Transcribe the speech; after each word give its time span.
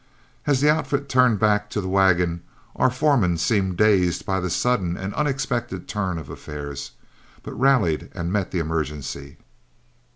As 0.47 0.61
the 0.61 0.69
outfit 0.71 1.07
turned 1.07 1.37
back 1.37 1.69
to 1.69 1.79
the 1.79 1.87
wagon, 1.87 2.41
our 2.75 2.89
foreman 2.89 3.37
seemed 3.37 3.77
dazed 3.77 4.25
by 4.25 4.39
the 4.39 4.49
sudden 4.49 4.97
and 4.97 5.13
unexpected 5.13 5.87
turn 5.87 6.17
of 6.17 6.27
affairs, 6.31 6.93
but 7.43 7.53
rallied 7.53 8.09
and 8.15 8.33
met 8.33 8.49
the 8.49 8.57
emergency. 8.57 9.37